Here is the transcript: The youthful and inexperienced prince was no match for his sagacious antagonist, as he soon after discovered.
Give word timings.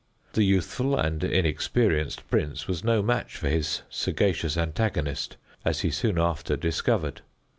The 0.33 0.41
youthful 0.41 0.95
and 0.97 1.23
inexperienced 1.23 2.27
prince 2.31 2.65
was 2.67 2.83
no 2.83 3.03
match 3.03 3.37
for 3.37 3.49
his 3.49 3.83
sagacious 3.87 4.57
antagonist, 4.57 5.37
as 5.63 5.81
he 5.81 5.91
soon 5.91 6.17
after 6.17 6.57
discovered. 6.57 7.21